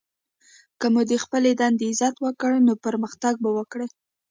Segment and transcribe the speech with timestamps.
[0.79, 2.57] که مو د خپلي دندې عزت وکړئ!
[2.67, 3.87] نو پرمختګ به وکړئ!